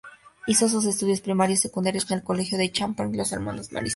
Hizo 0.47 0.67
sus 0.67 0.85
estudios 0.85 1.21
primarios 1.21 1.59
y 1.59 1.61
secundarios 1.61 2.09
en 2.09 2.17
el 2.17 2.23
Colegio 2.23 2.57
Champagnat 2.71 3.11
de 3.11 3.17
los 3.19 3.31
Hermanos 3.33 3.71
Maristas. 3.71 3.89